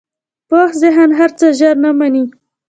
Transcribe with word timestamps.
پوخ 0.49 0.69
ذهن 0.83 1.09
هر 1.19 1.31
څه 1.39 1.45
ژر 1.59 1.75
نه 1.83 1.91
منې 1.99 2.25